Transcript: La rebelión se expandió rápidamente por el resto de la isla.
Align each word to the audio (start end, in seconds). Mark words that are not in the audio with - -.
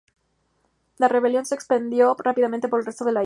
La 0.97 1.07
rebelión 1.07 1.45
se 1.45 1.53
expandió 1.53 2.15
rápidamente 2.17 2.67
por 2.67 2.79
el 2.79 2.87
resto 2.87 3.05
de 3.05 3.11
la 3.11 3.19
isla. 3.19 3.19